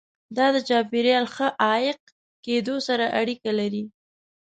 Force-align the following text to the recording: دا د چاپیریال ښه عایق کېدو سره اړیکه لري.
دا 0.37 0.47
د 0.55 0.57
چاپیریال 0.69 1.25
ښه 1.35 1.47
عایق 1.65 2.01
کېدو 2.45 2.75
سره 2.87 3.05
اړیکه 3.19 3.51
لري. 3.59 3.83